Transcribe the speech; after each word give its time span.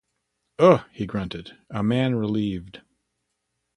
“Ugh!” 0.57 0.83
he 0.91 1.05
grunted, 1.05 1.55
a 1.69 1.83
man 1.83 2.15
relieved. 2.15 2.81